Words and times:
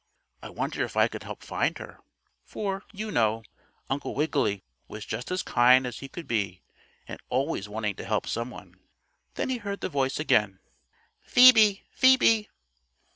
"I 0.41 0.49
wonder 0.49 0.83
if 0.83 0.97
I 0.97 1.07
could 1.07 1.21
help 1.21 1.43
find 1.43 1.77
her?" 1.77 1.99
For, 2.43 2.81
you 2.91 3.11
know, 3.11 3.43
Uncle 3.87 4.15
Wiggily 4.15 4.63
was 4.87 5.05
just 5.05 5.29
as 5.29 5.43
kind 5.43 5.85
as 5.85 5.99
he 5.99 6.07
could 6.09 6.27
be, 6.27 6.63
and 7.07 7.19
always 7.29 7.69
wanting 7.69 7.93
to 7.97 8.05
help 8.05 8.25
some 8.25 8.49
one. 8.49 8.73
Then 9.35 9.49
he 9.49 9.57
heard 9.57 9.81
the 9.81 9.89
voice 9.89 10.19
again: 10.19 10.57
"Phoebe! 11.21 11.83
Phoebe!" 11.91 12.49